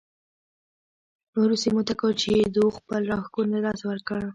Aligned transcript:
نورو 1.33 1.55
سیمو 1.63 1.81
ته 1.87 1.93
کوچېدو 1.99 2.65
خپل 2.77 3.01
راښکون 3.11 3.45
له 3.53 3.59
لاسه 3.65 3.83
ورکړ 3.87 4.21